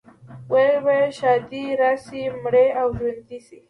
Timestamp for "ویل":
0.51-0.77